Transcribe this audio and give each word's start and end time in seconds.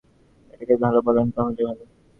এটাকে 0.53 0.65
যদি 0.69 0.81
ভাল 0.83 0.95
বলেন 1.07 1.27
তা 1.31 1.39
হলে 1.45 1.61
ভাল। 1.67 1.77